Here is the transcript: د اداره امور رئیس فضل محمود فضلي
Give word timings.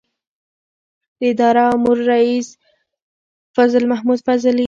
د 1.19 1.21
اداره 1.31 1.63
امور 1.75 1.97
رئیس 2.11 2.47
فضل 3.55 3.83
محمود 3.91 4.19
فضلي 4.27 4.59